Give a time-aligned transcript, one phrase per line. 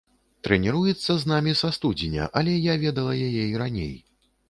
[0.45, 3.97] Трэніруецца з намі са студзеня, але я ведала яе і раней.